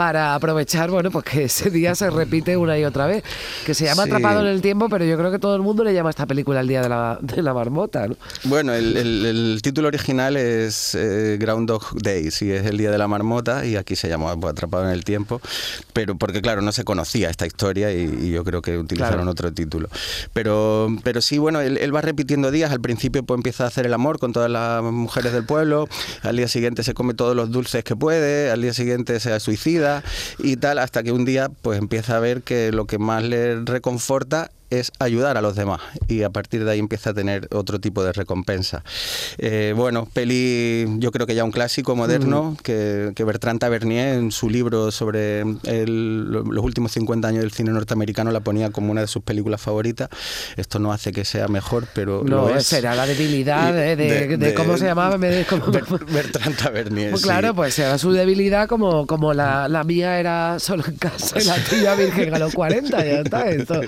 para 0.00 0.34
aprovechar, 0.34 0.90
bueno, 0.90 1.10
pues 1.10 1.26
que 1.26 1.44
ese 1.44 1.68
día 1.68 1.94
se 1.94 2.08
repite 2.08 2.56
una 2.56 2.78
y 2.78 2.84
otra 2.86 3.06
vez. 3.06 3.22
Que 3.66 3.74
se 3.74 3.84
llama 3.84 4.04
Sí. 4.04 4.08
Atrapado 4.10 4.40
en 4.40 4.46
el 4.46 4.62
Tiempo, 4.62 4.88
pero 4.88 5.04
yo 5.04 5.18
creo 5.18 5.30
que 5.30 5.38
todo 5.38 5.54
el 5.56 5.60
mundo 5.60 5.84
le 5.84 5.92
llama 5.92 6.08
a 6.08 6.12
esta 6.12 6.24
película 6.24 6.60
el 6.60 6.68
Día 6.68 6.80
de 6.80 6.88
la, 6.88 7.18
de 7.20 7.42
la 7.42 7.52
Marmota, 7.52 8.08
¿no? 8.08 8.16
Bueno, 8.44 8.72
el, 8.72 8.96
el- 8.96 9.26
el 9.26 9.60
título 9.62 9.88
original 9.88 10.38
es 10.38 10.94
eh, 10.94 11.36
Groundhog 11.38 12.00
Day, 12.02 12.30
sí, 12.30 12.50
es 12.50 12.64
el 12.64 12.78
día 12.78 12.90
de 12.90 12.96
la 12.96 13.08
marmota 13.08 13.66
y 13.66 13.76
aquí 13.76 13.94
se 13.94 14.08
llama 14.08 14.34
pues, 14.40 14.52
Atrapado 14.52 14.84
en 14.84 14.90
el 14.92 15.04
tiempo, 15.04 15.38
pero 15.92 16.16
porque 16.16 16.40
claro, 16.40 16.62
no 16.62 16.72
se 16.72 16.82
conocía 16.84 17.28
esta 17.28 17.46
historia 17.46 17.92
y, 17.92 18.04
y 18.22 18.30
yo 18.30 18.42
creo 18.42 18.62
que 18.62 18.78
utilizaron 18.78 19.16
Claro. 19.16 19.30
otro 19.30 19.52
título. 19.52 19.90
Pero, 20.32 20.88
pero 21.02 21.20
sí, 21.20 21.36
bueno, 21.36 21.60
él, 21.60 21.76
él 21.76 21.94
va 21.94 22.00
repitiendo 22.00 22.50
días, 22.50 22.70
al 22.70 22.80
principio 22.80 23.22
pues 23.22 23.36
empieza 23.36 23.64
a 23.64 23.66
hacer 23.66 23.84
el 23.84 23.92
amor 23.92 24.18
con 24.18 24.32
todas 24.32 24.50
las 24.50 24.82
mujeres 24.82 25.34
del 25.34 25.44
pueblo, 25.44 25.88
al 26.22 26.36
día 26.38 26.48
siguiente 26.48 26.84
se 26.84 26.94
come 26.94 27.12
todos 27.12 27.36
los 27.36 27.50
dulces 27.50 27.84
que 27.84 27.96
puede, 27.96 28.50
al 28.50 28.62
día 28.62 28.72
siguiente 28.72 29.20
se 29.20 29.38
suicida 29.40 29.89
y 30.38 30.56
tal, 30.56 30.78
hasta 30.78 31.02
que 31.02 31.12
un 31.12 31.24
día 31.24 31.48
pues 31.62 31.78
empieza 31.78 32.16
a 32.16 32.20
ver 32.20 32.42
que 32.42 32.72
lo 32.72 32.86
que 32.86 32.98
más 32.98 33.22
le 33.22 33.60
reconforta 33.64 34.50
es 34.70 34.92
ayudar 34.98 35.36
a 35.36 35.42
los 35.42 35.56
demás 35.56 35.80
y 36.08 36.22
a 36.22 36.30
partir 36.30 36.64
de 36.64 36.70
ahí 36.72 36.78
empieza 36.78 37.10
a 37.10 37.14
tener 37.14 37.48
otro 37.52 37.80
tipo 37.80 38.02
de 38.04 38.12
recompensa. 38.12 38.82
Eh, 39.38 39.72
bueno, 39.76 40.08
peli 40.12 40.86
yo 40.98 41.10
creo 41.12 41.26
que 41.26 41.34
ya 41.34 41.44
un 41.44 41.50
clásico 41.52 41.96
moderno 41.96 42.56
que, 42.62 43.12
que 43.14 43.24
Bertrand 43.24 43.60
Tavernier 43.60 44.14
en 44.18 44.30
su 44.32 44.48
libro 44.48 44.90
sobre 44.90 45.40
el- 45.64 46.30
lo- 46.30 46.42
los 46.42 46.64
últimos 46.64 46.92
50 46.92 47.28
años 47.28 47.42
del 47.42 47.52
cine 47.52 47.70
norteamericano 47.72 48.30
la 48.30 48.40
ponía 48.40 48.70
como 48.70 48.90
una 48.92 49.00
de 49.02 49.06
sus 49.06 49.22
películas 49.22 49.60
favoritas. 49.60 50.08
Esto 50.56 50.78
no 50.78 50.92
hace 50.92 51.12
que 51.12 51.24
sea 51.24 51.48
mejor, 51.48 51.86
pero 51.94 52.22
No, 52.24 52.48
lo 52.48 52.56
es. 52.56 52.66
será 52.66 52.94
la 52.94 53.06
debilidad 53.06 53.72
de, 53.72 53.96
de- 53.96 54.36
de 54.36 54.54
cómo 54.54 54.76
se 54.78 54.84
llamaba. 54.86 55.18
de- 55.18 55.44
cómo- 55.48 55.66
Bertrand 56.12 56.56
Tavernier. 56.56 57.10
Pues 57.10 57.22
sí. 57.22 57.26
claro, 57.28 57.54
pues 57.54 57.74
será 57.74 57.98
su 57.98 58.12
debilidad 58.12 58.68
como, 58.68 59.06
como 59.06 59.34
la, 59.34 59.68
la 59.68 59.84
mía 59.84 60.18
era 60.18 60.58
solo 60.58 60.84
en 60.86 60.96
casa 60.96 61.40
y 61.40 61.44
la 61.44 61.56
tuya 61.64 61.94
virgen 61.94 62.34
a 62.34 62.38
los 62.38 62.54
40, 62.54 63.04
ya 63.04 63.20
está. 63.20 63.50
Esto, 63.50 63.80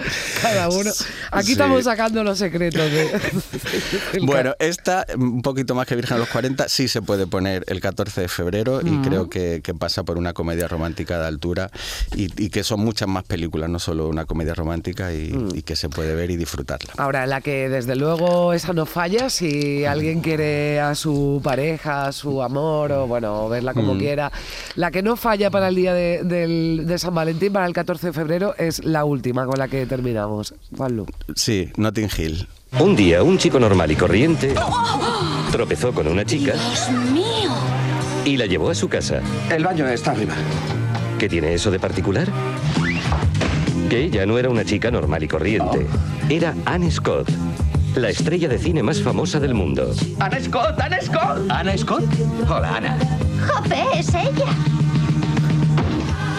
cada 0.42 0.68
uno. 0.80 0.90
Aquí 1.30 1.46
Sí. 1.46 1.52
estamos 1.52 1.84
sacando 1.84 2.22
los 2.24 2.38
secretos 2.38 2.80
de. 2.90 3.10
Bueno, 4.22 4.54
esta, 4.58 5.06
un 5.16 5.42
poquito 5.42 5.74
más 5.74 5.86
que 5.86 5.96
Virgen 5.96 6.16
a 6.16 6.20
los 6.20 6.28
40, 6.28 6.68
sí 6.68 6.88
se 6.88 7.02
puede 7.02 7.26
poner 7.26 7.64
el 7.68 7.80
14 7.80 8.20
de 8.22 8.28
febrero 8.28 8.80
y 8.82 8.98
creo 9.06 9.28
que, 9.28 9.60
que 9.62 9.74
pasa 9.74 10.02
por 10.04 10.18
una 10.18 10.32
comedia 10.32 10.68
romántica 10.68 11.18
de 11.18 11.26
altura 11.26 11.70
y, 12.14 12.28
y 12.42 12.50
que 12.50 12.62
son 12.64 12.80
muchas 12.80 13.08
más 13.08 13.24
películas, 13.24 13.68
no 13.70 13.78
solo 13.78 14.08
una 14.08 14.24
comedia 14.24 14.54
romántica 14.54 15.12
y, 15.12 15.32
y 15.54 15.62
que 15.62 15.76
se 15.76 15.88
puede 15.88 16.14
ver 16.14 16.30
y 16.30 16.36
disfrutarla. 16.36 16.92
Ahora, 16.96 17.26
la 17.26 17.40
que 17.40 17.68
desde 17.68 17.96
luego 17.96 18.52
esa 18.52 18.72
no 18.72 18.86
falla, 18.86 19.30
si 19.30 19.84
alguien 19.84 20.20
quiere 20.20 20.80
a 20.80 20.94
su 20.94 21.40
pareja, 21.42 22.06
a 22.06 22.12
su 22.12 22.42
amor, 22.42 22.92
o 22.92 23.06
bueno, 23.06 23.48
verla 23.48 23.74
como 23.74 23.96
quiera, 23.98 24.30
la 24.76 24.90
que 24.90 25.02
no 25.02 25.16
falla 25.16 25.50
para 25.50 25.68
el 25.68 25.74
día 25.74 25.94
de, 25.94 26.22
del- 26.24 26.84
de 26.86 26.98
San 26.98 27.14
Valentín, 27.14 27.52
para 27.52 27.66
el 27.66 27.72
14 27.72 28.08
de 28.08 28.12
febrero, 28.12 28.54
es 28.58 28.84
la 28.84 29.04
última 29.04 29.46
con 29.46 29.58
la 29.58 29.68
que 29.68 29.86
terminamos. 29.86 30.54
Sí, 31.34 31.70
Notting 31.76 32.08
Hill. 32.16 32.48
Un 32.80 32.96
día, 32.96 33.22
un 33.22 33.36
chico 33.38 33.60
normal 33.60 33.90
y 33.90 33.96
corriente 33.96 34.54
tropezó 35.50 35.92
con 35.92 36.06
una 36.08 36.24
chica 36.24 36.54
y 38.24 38.36
la 38.38 38.46
llevó 38.46 38.70
a 38.70 38.74
su 38.74 38.88
casa. 38.88 39.20
El 39.50 39.64
baño 39.64 39.86
está 39.86 40.12
arriba. 40.12 40.34
¿Qué 41.18 41.28
tiene 41.28 41.52
eso 41.52 41.70
de 41.70 41.78
particular? 41.78 42.28
Que 43.90 44.04
ella 44.04 44.24
no 44.24 44.38
era 44.38 44.48
una 44.48 44.64
chica 44.64 44.90
normal 44.90 45.22
y 45.22 45.28
corriente. 45.28 45.86
Era 46.30 46.54
Anne 46.64 46.90
Scott, 46.90 47.28
la 47.94 48.08
estrella 48.08 48.48
de 48.48 48.58
cine 48.58 48.82
más 48.82 49.02
famosa 49.02 49.38
del 49.38 49.52
mundo. 49.52 49.92
¡Ana 50.18 50.40
Scott! 50.40 50.80
¡Ana 50.80 50.98
Scott! 51.02 51.50
¿Ana 51.50 51.76
Scott? 51.76 52.04
Hola, 52.48 52.76
Ana. 52.76 52.98
Jope, 53.46 53.98
es 53.98 54.08
ella. 54.08 54.46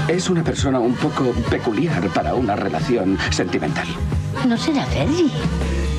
Es 0.07 0.29
una 0.29 0.43
persona 0.43 0.79
un 0.79 0.95
poco 0.95 1.31
peculiar 1.49 2.07
para 2.09 2.33
una 2.33 2.55
relación 2.55 3.17
sentimental. 3.29 3.87
No 4.45 4.57
será 4.57 4.85
Fergie. 4.87 5.31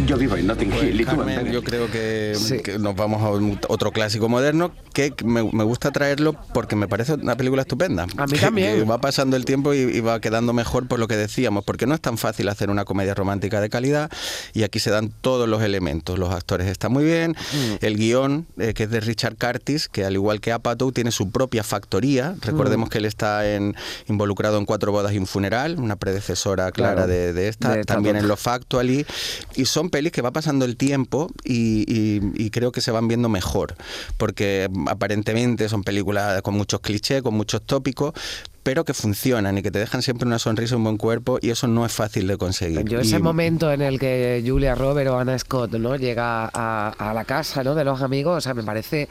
Yo 0.06 0.18
vivo 0.18 0.36
en 0.36 0.46
Notting 0.46 0.70
Hill 0.72 1.00
y 1.00 1.04
tú 1.04 1.10
en 1.12 1.16
Carmen, 1.16 1.50
yo 1.52 1.62
creo 1.64 1.90
que, 1.90 2.34
Sí. 2.36 2.58
que 2.58 2.78
nos 2.78 2.94
vamos 2.94 3.22
a 3.22 3.30
un- 3.30 3.58
otro 3.68 3.90
clásico 3.90 4.28
moderno 4.28 4.70
que 4.92 5.14
me, 5.24 5.42
me 5.50 5.64
gusta 5.64 5.92
traerlo 5.92 6.34
porque 6.52 6.76
me 6.76 6.86
parece 6.88 7.14
una 7.14 7.36
película 7.36 7.62
estupenda. 7.62 8.06
A 8.18 8.26
mí 8.26 8.32
Que- 8.34 8.38
también. 8.40 8.76
que 8.76 8.84
va 8.84 8.98
pasando 9.00 9.36
el 9.36 9.46
tiempo 9.46 9.72
y, 9.72 9.78
y 9.78 10.00
va 10.00 10.20
quedando 10.20 10.52
mejor 10.52 10.88
por 10.88 10.98
lo 10.98 11.08
que 11.08 11.16
decíamos, 11.16 11.64
porque 11.64 11.86
no 11.86 11.94
es 11.94 12.00
tan 12.02 12.18
fácil 12.18 12.48
hacer 12.50 12.68
una 12.68 12.84
comedia 12.84 13.14
romántica 13.14 13.60
de 13.62 13.70
calidad 13.70 14.10
y 14.52 14.62
aquí 14.64 14.78
se 14.78 14.90
dan 14.90 15.10
todos 15.22 15.48
los 15.48 15.62
elementos. 15.62 16.18
Los 16.18 16.32
actores 16.34 16.66
están 16.66 16.92
muy 16.92 17.04
bien, 17.04 17.30
Mm. 17.32 17.84
el 17.84 17.96
guion, 17.96 18.46
eh, 18.58 18.74
que 18.74 18.82
es 18.84 18.90
de 18.90 19.00
Richard 19.00 19.36
Curtis, 19.38 19.88
que 19.88 20.04
al 20.04 20.12
igual 20.14 20.40
que 20.42 20.52
Apatow 20.52 20.92
tiene 20.92 21.12
su 21.12 21.30
propia 21.30 21.62
factoría. 21.62 22.34
Recordemos 22.42 22.90
que 22.90 22.98
él 22.98 23.06
está 23.06 23.50
en, 23.50 23.74
involucrado 24.08 24.58
en 24.58 24.66
Cuatro 24.66 24.92
bodas 24.92 25.12
y 25.14 25.18
un 25.18 25.26
funeral, 25.26 25.76
una 25.78 25.96
predecesora 25.96 26.70
clara 26.72 26.94
Claro, 26.94 27.08
de, 27.08 27.32
de 27.32 27.48
esta, 27.48 27.70
de 27.72 27.80
esta 27.80 27.94
también 27.94 28.16
otra. 28.16 28.22
en 28.24 28.28
Lo 28.28 28.36
Factually, 28.36 29.06
y 29.54 29.64
son 29.64 29.90
pelis 29.94 30.10
que 30.10 30.22
va 30.22 30.32
pasando 30.32 30.64
el 30.64 30.76
tiempo 30.76 31.30
y, 31.44 31.84
y- 31.86 32.50
creo 32.50 32.72
que 32.72 32.80
se 32.80 32.90
van 32.90 33.06
viendo 33.06 33.28
mejor, 33.28 33.76
porque 34.18 34.68
aparentemente 34.88 35.68
son 35.68 35.84
películas 35.84 36.42
con 36.42 36.54
muchos 36.54 36.80
clichés, 36.80 37.22
con 37.22 37.34
muchos 37.34 37.62
tópicos, 37.64 38.12
pero 38.64 38.84
que 38.84 38.94
funcionan 38.94 39.56
y 39.58 39.62
que 39.62 39.70
te 39.70 39.78
dejan 39.78 40.02
siempre 40.02 40.26
una 40.26 40.40
sonrisa, 40.40 40.76
un 40.76 40.82
buen 40.82 40.96
cuerpo, 40.96 41.38
y 41.40 41.50
eso 41.50 41.68
no 41.68 41.86
es 41.86 41.92
fácil 41.92 42.26
de 42.26 42.36
conseguir. 42.36 42.84
Yo 42.86 42.98
ese 42.98 43.16
Y- 43.18 43.22
momento 43.22 43.70
en 43.70 43.80
el 43.82 44.00
que 44.00 44.42
Julia 44.44 44.74
Robert 44.74 45.08
o 45.10 45.18
Anna 45.18 45.38
Scott 45.38 45.72
no 45.74 45.94
llega 45.94 46.50
a, 46.52 46.88
a 46.98 47.14
la 47.14 47.24
casa 47.24 47.62
¿no? 47.62 47.76
de 47.76 47.84
los 47.84 48.02
amigos, 48.02 48.38
o 48.38 48.40
sea, 48.40 48.54
me 48.54 48.64
parece 48.64 49.08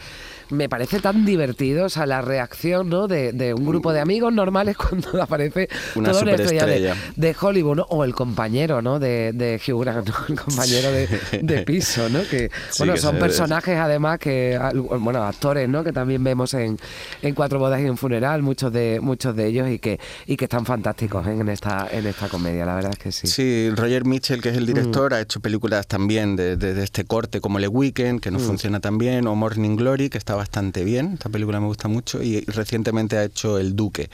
me 0.50 0.70
parece 0.70 1.00
tan 1.00 1.26
divertido, 1.26 1.86
o 1.86 1.90
sea, 1.90 2.06
la 2.06 2.22
reacción 2.22 2.88
¿no? 2.90 3.08
de, 3.08 3.32
de 3.32 3.54
un 3.56 3.66
grupo 3.66 3.92
de 3.94 4.02
amigos 4.02 4.32
normales 4.32 4.78
cuando 4.90 5.22
aparece 5.24 5.68
Una 5.96 6.12
toda 6.12 6.22
una 6.24 6.34
estrella 6.34 6.66
de, 6.66 6.94
de 7.16 7.36
Hollywood, 7.40 7.78
¿no? 7.78 7.84
o 7.90 8.04
el 8.04 8.14
compañero 8.14 8.82
¿no? 8.82 9.00
de, 9.00 9.32
de 9.34 9.60
Hugh 9.66 9.82
Grant, 9.84 10.10
¿no? 10.10 10.16
el 10.30 10.40
compañero 10.40 10.92
de, 10.92 11.08
de 11.42 11.62
piso, 11.66 12.08
¿no? 12.10 12.20
que 12.30 12.52
Sí, 12.70 12.80
bueno, 12.80 12.94
que 12.94 13.00
son 13.00 13.18
personajes 13.18 13.78
además 13.78 14.20
que, 14.20 14.60
bueno, 15.00 15.24
actores, 15.24 15.68
¿no? 15.70 15.84
que 15.84 15.94
también 15.94 16.24
vemos 16.24 16.54
en, 16.54 16.78
en 17.22 17.34
Cuatro 17.34 17.58
bodas 17.58 17.82
y 17.82 17.86
un 17.86 17.98
funeral, 17.98 18.44
muchos 18.44 18.72
de 18.72 19.00
muchos 19.02 19.36
de 19.36 19.43
ellos 19.48 19.70
y 19.70 19.80
que 19.80 20.00
y 20.28 20.38
que 20.38 20.46
están 20.46 20.66
fantásticos 20.66 21.26
en 21.28 21.48
esta 21.50 21.88
en 21.92 22.06
esta 22.08 22.28
comedia, 22.30 22.66
la 22.66 22.76
verdad 22.76 22.92
es 22.94 23.00
que 23.00 23.12
sí. 23.12 23.28
Sí, 23.28 23.70
Roger 23.76 24.06
Mitchell, 24.06 24.42
que 24.42 24.50
es 24.50 24.58
el 24.58 24.64
Mm. 24.64 24.68
director, 24.68 25.14
ha 25.14 25.22
hecho 25.22 25.40
películas 25.40 25.88
también 25.88 26.36
de, 26.36 26.56
de- 26.58 26.74
de 26.74 26.84
este 26.84 27.06
corte, 27.06 27.42
como 27.42 27.60
Le 27.60 27.68
Weekend, 27.68 28.20
que 28.22 28.32
no 28.32 28.40
Mm. 28.40 28.42
funciona 28.44 28.80
tan 28.80 28.98
bien, 28.98 29.28
o 29.28 29.36
Morning 29.36 29.76
Glory, 29.76 30.10
que 30.10 30.18
está 30.18 30.36
bastante 30.36 30.84
bien. 30.84 31.14
Esta 31.14 31.30
película 31.30 31.60
me 31.60 31.68
gusta 31.68 31.88
mucho. 31.88 32.22
Y 32.24 32.42
recientemente 32.46 33.18
ha 33.18 33.24
hecho 33.24 33.58
El 33.60 33.76
Duque. 33.76 34.10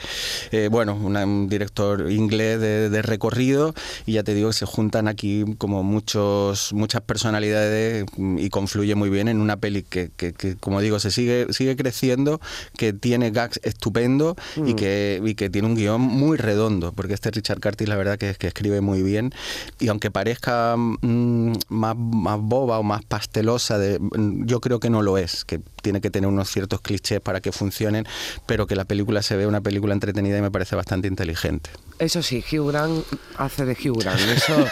Eh, 0.52 0.68
bueno, 0.70 0.94
una- 0.94 1.24
un 1.24 1.48
director 1.48 2.10
inglés 2.10 2.60
de, 2.60 2.90
de 2.90 3.02
recorrido, 3.02 3.74
y 4.06 4.12
ya 4.14 4.22
te 4.22 4.34
digo 4.34 4.48
que 4.50 4.54
se 4.54 4.66
juntan 4.66 5.08
aquí 5.08 5.44
como 5.58 5.82
muchos 5.82 6.72
muchas 6.72 7.00
personalidades 7.02 8.04
mm, 8.16 8.38
y 8.38 8.48
confluye 8.50 8.94
muy 8.94 9.10
bien 9.10 9.28
en 9.28 9.40
una 9.40 9.56
peli 9.56 9.82
que, 9.82 10.10
que- 10.16 10.32
que, 10.32 10.56
como 10.56 10.80
digo, 10.80 10.98
se 10.98 11.10
sigue, 11.10 11.46
sigue 11.52 11.76
creciendo, 11.76 12.40
que 12.76 12.92
tiene 12.92 13.30
gags 13.30 13.60
estupendo 13.62 14.36
Mm. 14.56 14.68
y, 14.68 14.74
que, 14.74 15.19
y 15.24 15.34
que 15.34 15.50
tiene 15.50 15.68
un 15.68 15.74
guion 15.74 16.00
muy 16.00 16.36
redondo, 16.36 16.92
porque 16.92 17.14
este 17.14 17.30
Richard 17.30 17.60
Curtis 17.60 17.88
la 17.88 17.96
verdad 17.96 18.18
que, 18.18 18.34
que 18.34 18.46
escribe 18.46 18.80
muy 18.80 19.02
bien 19.02 19.32
y 19.78 19.88
aunque 19.88 20.10
parezca 20.10 20.76
mm, 20.76 21.52
más, 21.68 21.96
más 21.96 22.40
boba 22.40 22.78
o 22.78 22.82
más 22.82 23.04
pastelosa, 23.04 23.78
de, 23.78 23.98
mm, 23.98 24.46
yo 24.46 24.60
creo 24.60 24.80
que 24.80 24.90
no 24.90 25.02
lo 25.02 25.18
es, 25.18 25.44
que 25.44 25.60
tiene 25.82 26.00
que 26.00 26.10
tener 26.10 26.28
unos 26.28 26.50
ciertos 26.50 26.80
clichés 26.80 27.20
para 27.20 27.40
que 27.40 27.52
funcionen, 27.52 28.06
pero 28.46 28.66
que 28.66 28.76
la 28.76 28.84
película 28.84 29.22
se 29.22 29.36
ve 29.36 29.46
una 29.46 29.60
película 29.60 29.94
entretenida 29.94 30.38
y 30.38 30.42
me 30.42 30.50
parece 30.50 30.76
bastante 30.76 31.08
inteligente. 31.08 31.70
Eso 31.98 32.22
sí, 32.22 32.42
Hugh 32.50 32.68
Grant 32.68 33.04
hace 33.36 33.64
de 33.66 33.72
Hugh 33.72 34.00
Grant. 34.00 34.20
Eso 34.20 34.66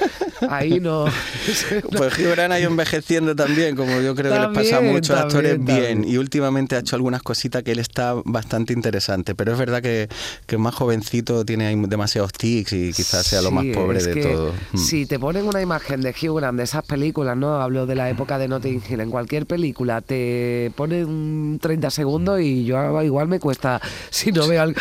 ahí 0.48 0.80
no. 0.80 1.06
Pues 1.96 2.18
Hugh 2.18 2.30
Grant 2.30 2.52
ha 2.52 2.60
ido 2.60 2.70
envejeciendo 2.70 3.36
también, 3.36 3.76
como 3.76 4.00
yo 4.00 4.14
creo 4.14 4.32
que 4.32 4.38
les 4.38 4.48
pasa 4.48 4.60
a 4.60 4.78
También, 4.78 4.94
muchos 4.94 5.16
actores 5.16 5.56
también, 5.56 5.78
bien. 5.78 5.88
también. 5.94 6.14
Y 6.14 6.16
últimamente 6.18 6.76
ha 6.76 6.78
hecho 6.78 6.96
algunas 6.96 7.22
cositas 7.22 7.62
que 7.62 7.72
él 7.72 7.78
está 7.78 8.14
bastante 8.24 8.72
interesante. 8.72 9.34
Pero 9.34 9.52
es 9.52 9.58
verdad 9.58 9.82
que, 9.82 10.08
que 10.46 10.58
más 10.58 10.74
jovencito 10.74 11.44
tiene 11.44 11.74
demasiados 11.88 12.32
tics 12.32 12.72
y 12.72 12.92
quizás 12.92 13.26
sea 13.26 13.42
lo 13.42 13.50
más 13.50 13.64
pobre 13.74 14.02
de 14.02 14.22
todo. 14.22 14.52
Mm. 14.72 14.78
Si 14.78 15.06
te 15.06 15.18
ponen 15.18 15.46
una 15.46 15.60
imagen 15.60 16.00
de 16.00 16.10
Hugh 16.10 16.36
Grant 16.38 16.58
de 16.58 16.64
esas 16.64 16.84
películas, 16.84 17.36
¿no? 17.36 17.60
Hablo 17.60 17.86
de 17.86 17.94
la 17.94 18.08
época 18.10 18.38
de 18.38 18.48
Notting 18.48 18.82
Hill. 18.88 19.00
En 19.00 19.10
cualquier 19.10 19.46
película 19.46 20.00
te 20.00 20.72
ponen 20.76 21.58
30 21.60 21.90
segundos 21.90 22.40
y 22.40 22.64
yo 22.64 23.02
igual 23.02 23.28
me 23.28 23.38
cuesta 23.40 23.80
si 24.10 24.32
no 24.32 24.46
veo 24.48 24.62
al, 24.62 24.74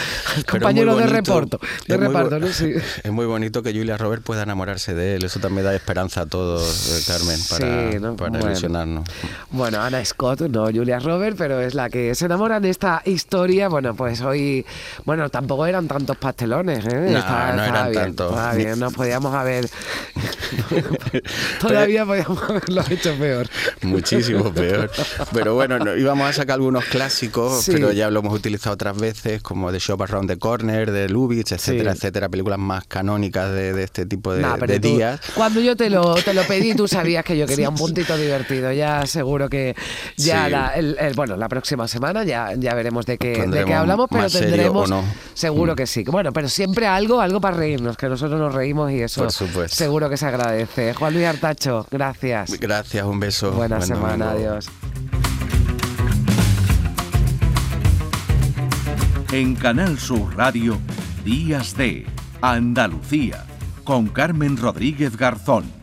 compañero 0.49 0.95
de. 0.95 1.03
De 1.07 1.07
Es 1.07 1.09
muy 1.09 2.07
reparto, 2.07 2.39
bo- 2.39 2.45
¿no? 2.45 2.47
Sí. 2.53 2.73
Es 3.03 3.11
muy 3.11 3.25
bonito 3.25 3.63
que 3.63 3.71
Julia 3.73 3.97
Robert 3.97 4.23
pueda 4.23 4.43
enamorarse 4.43 4.93
de 4.93 5.15
él. 5.15 5.23
Eso 5.23 5.39
también 5.39 5.65
da 5.65 5.73
esperanza 5.75 6.21
a 6.21 6.25
todos, 6.25 6.91
eh, 6.91 7.03
Carmen, 7.07 7.39
para, 7.49 7.91
Sí, 7.91 7.99
¿no? 7.99 8.15
para 8.15 8.29
Bueno. 8.31 8.45
ilusionarnos. 8.47 9.07
Bueno, 9.51 9.81
Ana 9.81 10.03
Scott, 10.03 10.41
no 10.41 10.65
Julia 10.65 10.99
Robert, 10.99 11.35
pero 11.37 11.59
es 11.61 11.73
la 11.73 11.89
que 11.89 12.13
se 12.15 12.25
enamora 12.25 12.57
en 12.57 12.65
esta 12.65 13.01
historia. 13.05 13.69
Bueno, 13.69 13.95
pues 13.95 14.21
hoy, 14.21 14.65
bueno, 15.05 15.29
tan 15.29 15.46
tampoco 15.47 15.65
eran 15.65 15.87
tantos 15.87 16.17
pastelones, 16.17 16.85
¿eh? 16.85 17.07
No, 17.11 17.19
Estaba- 17.19 17.53
no 17.53 17.63
eran 17.63 17.89
bien, 17.91 18.03
tantos. 18.03 18.29
estaba 18.31 18.53
bien, 18.53 18.79
nos 18.79 18.93
podíamos 18.93 19.33
haber... 19.33 19.69
Todavía 21.59 22.05
podíamos 22.05 22.41
haberlo 22.43 22.83
hecho 22.89 23.15
peor. 23.17 23.47
Muchísimo 23.81 24.51
peor. 24.53 24.91
Pero 25.33 25.55
bueno, 25.55 25.79
no, 25.79 25.95
íbamos 25.95 26.29
a 26.29 26.33
sacar 26.33 26.55
algunos 26.55 26.85
clásicos, 26.85 27.63
Sí. 27.63 27.71
pero 27.73 27.91
ya 27.91 28.09
lo 28.09 28.19
hemos 28.19 28.33
utilizado 28.33 28.73
otras 28.73 28.97
veces, 28.97 29.41
como 29.41 29.71
The 29.71 29.79
Shop 29.79 30.01
Around 30.01 30.29
the 30.29 30.37
Corner, 30.37 30.91
de 30.91 31.09
Lubitsch, 31.09 31.51
etcétera, 31.53 31.91
Sí. 31.93 31.97
etcétera. 31.97 32.29
Películas 32.29 32.59
más 32.59 32.85
canónicas 32.85 33.51
de, 33.51 33.73
de 33.73 33.83
este 33.83 34.05
tipo 34.05 34.33
de, 34.33 34.41
Nah, 34.41 34.55
pero 34.59 34.73
de 34.73 34.79
tú- 34.79 34.87
días. 34.97 35.19
Cuando 35.35 35.59
yo 35.61 35.75
te 35.75 35.89
lo, 35.89 36.15
te 36.15 36.33
lo 36.33 36.43
pedí, 36.43 36.73
tú 36.75 36.87
sabías 36.87 37.23
que 37.23 37.37
yo 37.37 37.45
quería 37.47 37.69
un 37.69 37.75
puntito 37.75 38.17
divertido. 38.17 38.71
Ya 38.71 39.05
seguro 39.05 39.49
que 39.49 39.75
ya 40.17 40.45
Sí. 40.45 40.51
la, 40.51 40.67
el- 40.75 40.97
el- 40.99 41.13
bueno, 41.13 41.37
la 41.37 41.47
próxima 41.49 41.87
semana 41.87 42.23
ya, 42.23 42.53
ya 42.57 42.73
veremos 42.73 43.05
de 43.05 43.17
qué, 43.17 43.45
de 43.47 43.65
qué 43.65 43.73
hablamos, 43.73 44.07
pero 44.11 44.29
tendremos 44.29 44.89
no. 44.89 45.03
Seguro 45.37 45.73
Mm. 45.73 45.75
que 45.75 45.85
sí. 45.87 46.03
Bueno, 46.03 46.33
pero 46.33 46.49
siempre 46.49 46.87
algo, 46.87 47.21
algo 47.21 47.39
para 47.39 47.55
reírnos, 47.57 47.95
que 47.95 48.09
nosotros 48.09 48.39
nos 48.39 48.53
reímos 48.55 48.91
y 48.91 49.01
eso 49.01 49.21
Por 49.21 49.31
supuesto. 49.31 49.75
seguro 49.75 50.09
que 50.09 50.17
se 50.17 50.25
agradece. 50.25 50.93
Juan 50.95 51.13
Luis 51.13 51.25
Artacho, 51.27 51.85
gracias. 51.91 52.59
Gracias, 52.59 53.05
un 53.05 53.19
beso. 53.19 53.51
Buena 53.51 53.77
Buen 53.77 53.87
semana, 53.87 54.31
adiós. 54.31 54.67
En 59.31 59.55
Canal 59.55 59.99
Sur 59.99 60.35
Radio, 60.35 60.77
Días 61.25 61.75
de 61.77 62.05
Andalucía, 62.41 63.45
con 63.83 64.07
Carmen 64.07 64.57
Rodríguez 64.57 65.17
Garzón. 65.17 65.76